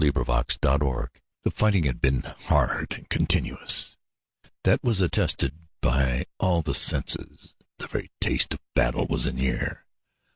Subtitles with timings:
[0.03, 1.07] THE COUP DE GRÂCE
[1.43, 3.97] The fighting had been hard and continuous;
[4.63, 7.55] that was attested by all the senses.
[7.77, 9.85] The very taste of battle was in the air.